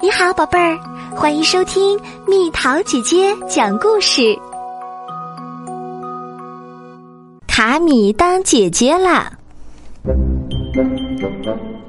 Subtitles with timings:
[0.00, 0.78] 你好，宝贝儿，
[1.10, 4.38] 欢迎收听蜜桃姐姐讲故事。
[7.48, 9.28] 卡米当姐姐啦！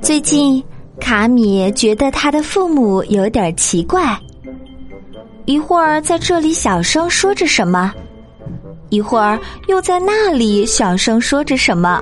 [0.01, 0.63] 最近，
[0.99, 4.19] 卡米觉得他的父母有点奇怪，
[5.45, 7.93] 一会儿在这里小声说着什么，
[8.89, 12.01] 一会儿又在那里小声说着什么，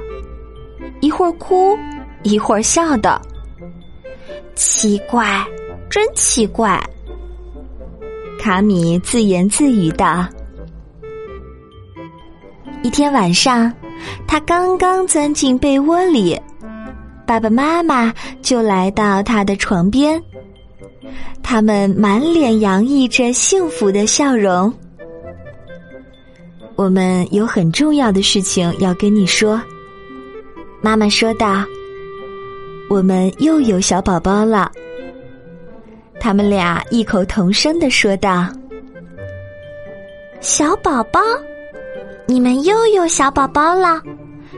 [1.01, 1.77] 一会儿哭，
[2.23, 3.21] 一会儿笑的，
[4.55, 5.45] 奇怪。
[5.89, 6.81] 真奇怪，
[8.39, 10.25] 卡米自言自语道。
[12.83, 13.71] 一天晚上，
[14.27, 16.39] 他刚刚钻进被窝里，
[17.25, 20.21] 爸爸妈妈就来到他的床边，
[21.41, 24.71] 他们满脸洋溢着幸福的笑容。
[26.75, 29.59] 我们有很重要的事情要跟你说，
[30.81, 31.63] 妈妈说道。
[32.89, 34.71] 我们又有小宝宝了。
[36.19, 38.47] 他们俩异口同声的说道
[40.41, 41.21] ：“小宝宝，
[42.25, 44.01] 你们又有小宝宝了，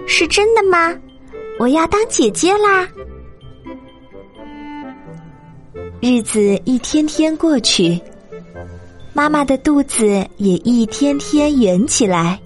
[0.08, 0.96] 是真的吗？
[1.60, 2.88] 我要当姐姐啦！”
[6.02, 8.00] 日子一天天过去，
[9.14, 10.06] 妈妈的肚子
[10.38, 12.40] 也一天天圆起来，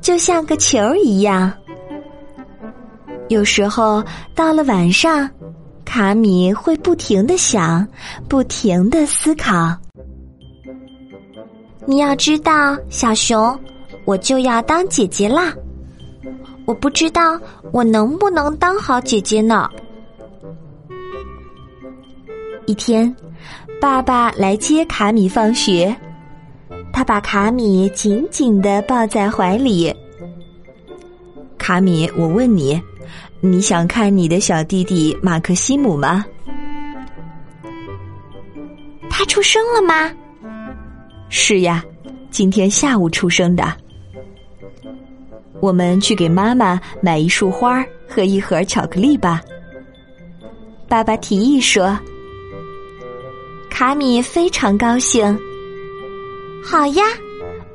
[0.00, 1.52] 就像个球一样。
[3.28, 4.02] 有时候
[4.34, 5.28] 到了晚上。
[5.88, 7.88] 卡米会不停的想，
[8.28, 9.74] 不停的思考。
[11.86, 13.58] 你要知道，小熊，
[14.04, 15.50] 我就要当姐姐啦。
[16.66, 17.40] 我不知道
[17.72, 19.66] 我能不能当好姐姐呢。
[22.66, 23.16] 一天，
[23.80, 25.96] 爸爸来接卡米放学，
[26.92, 29.90] 他把卡米紧紧的抱在怀里。
[31.56, 32.78] 卡米，我问你。
[33.40, 36.24] 你想看你的小弟弟马克西姆吗？
[39.08, 40.10] 他出生了吗？
[41.28, 41.84] 是呀，
[42.30, 43.72] 今天下午出生的。
[45.60, 49.40] 我们去给妈妈买一束花和一盒巧克力吧。
[50.88, 51.96] 爸爸提议说。
[53.70, 55.38] 卡米非常高兴。
[56.64, 57.04] 好呀，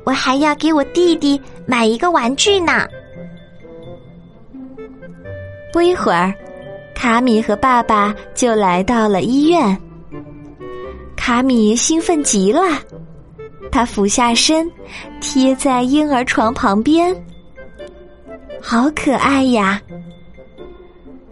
[0.04, 2.86] 我还要给我弟弟买一个玩具呢。
[5.74, 6.32] 不一会儿，
[6.94, 9.76] 卡米和爸爸就来到了医院。
[11.16, 12.60] 卡米兴奋极了，
[13.72, 14.70] 他俯下身，
[15.20, 17.12] 贴在婴儿床旁边，
[18.62, 19.82] 好可爱呀！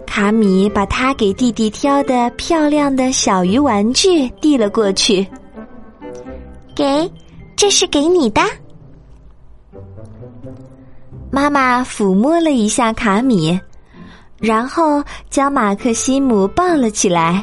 [0.05, 5.25] 卡米把他给弟弟挑的漂亮的小鱼玩具递了过去，
[6.75, 7.09] 给，
[7.55, 8.43] 这是给你的。
[11.31, 13.57] 妈妈抚摸了一下卡米。
[14.43, 17.43] 然后将马克西姆抱了起来，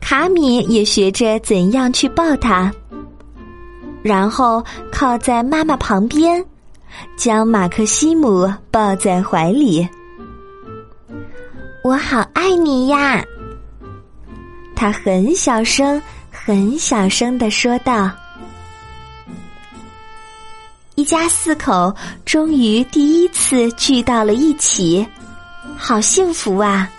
[0.00, 2.72] 卡米也学着怎样去抱他，
[4.02, 6.42] 然后靠在妈妈旁边，
[7.18, 9.86] 将马克西姆抱在怀里。
[11.84, 13.22] 我好爱你呀！
[14.74, 18.10] 他很小声、很小声的说道。
[21.00, 21.96] 一家四口
[22.26, 25.06] 终于第一次聚到了一起，
[25.74, 26.90] 好幸福啊！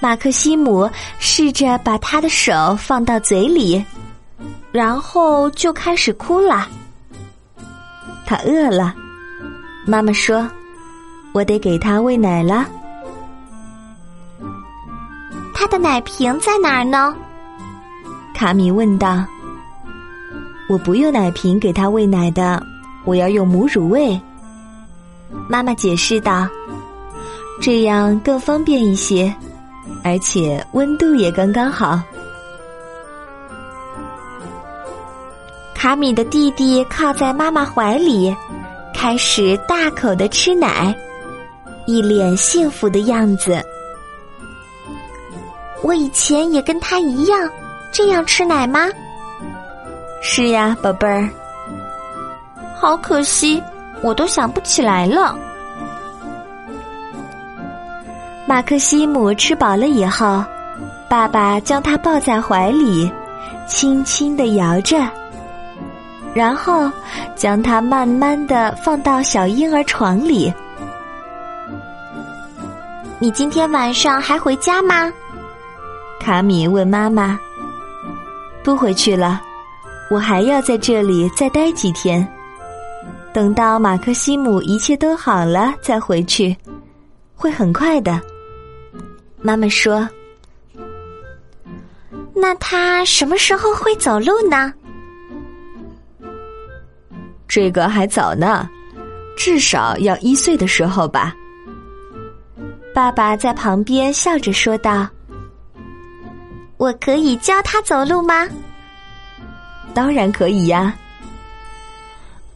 [0.00, 0.88] 马克西姆
[1.18, 3.84] 试着把他的手放到嘴里，
[4.72, 6.66] 然后就开始哭了。
[8.24, 8.94] 他饿了，
[9.86, 10.50] 妈妈说
[11.34, 12.66] ：“我得给他喂奶了。”
[15.52, 17.14] 他的奶瓶在哪儿呢？
[18.34, 19.22] 卡米问道。
[20.68, 22.62] 我不用奶瓶给他喂奶的，
[23.04, 24.20] 我要用母乳喂。
[25.48, 26.46] 妈妈解释道
[27.60, 29.34] ：“这样更方便一些，
[30.04, 31.98] 而且温度也刚刚好。”
[35.74, 38.34] 卡米的弟弟靠在妈妈怀里，
[38.92, 40.94] 开始大口的吃奶，
[41.86, 43.62] 一脸幸福的样子。
[45.82, 47.48] 我以前也跟他一样
[47.92, 48.88] 这样吃奶吗？
[50.20, 51.28] 是呀，宝贝儿。
[52.74, 53.62] 好可惜，
[54.02, 55.36] 我都想不起来了。
[58.46, 60.42] 马克西姆吃饱了以后，
[61.08, 63.10] 爸爸将他抱在怀里，
[63.66, 64.96] 轻轻的摇着，
[66.34, 66.90] 然后
[67.34, 70.52] 将他慢慢的放到小婴儿床里。
[73.18, 75.12] 你今天晚上还回家吗？
[76.20, 77.38] 卡米问妈妈。
[78.62, 79.40] 不回去了。
[80.10, 82.26] 我还要在这里再待几天，
[83.32, 86.56] 等到马克西姆一切都好了再回去，
[87.34, 88.18] 会很快的。
[89.42, 90.08] 妈妈说
[92.34, 94.72] ：“那他什么时候会走路呢？
[97.46, 98.68] 这个还早呢，
[99.36, 101.34] 至少要一岁的时候吧。
[102.94, 105.06] 爸爸在旁边笑着说道
[106.78, 108.48] ：“我可以教他走路吗
[109.98, 110.94] ？”“当然可以呀。”“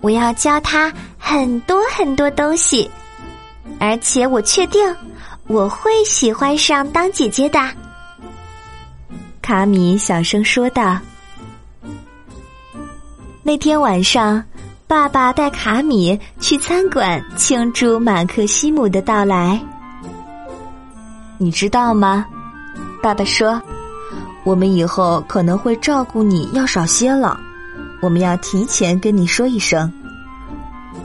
[0.01, 2.89] 我要教他很多很多东西，
[3.81, 4.81] 而且我确定
[5.49, 7.59] 我会喜欢上当姐姐的。”
[9.43, 10.97] 卡米小声说道。
[13.43, 14.41] 那天晚上。
[14.85, 19.59] 爸爸带卡米去餐馆庆祝马克西姆的到来。
[21.39, 22.27] 你知道吗？
[23.03, 23.59] 爸爸说
[24.45, 27.39] ：“我们以后可能会照顾你要少些了，
[28.01, 29.93] 我们要提前跟你说一声。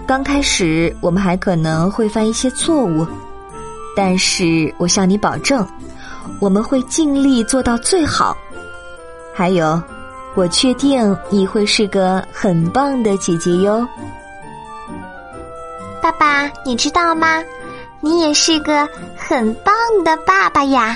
[0.07, 3.05] 刚开始我们还可能会犯一些错误，
[3.95, 5.65] 但是我向你保证，
[6.39, 8.35] 我们会尽力做到最好。
[9.33, 9.81] 还有。”
[10.35, 13.87] 我确定你会是个很棒的姐姐哟，
[15.99, 17.43] 爸爸，你知道吗？
[18.01, 19.73] 你也是个很棒
[20.05, 20.95] 的爸爸呀！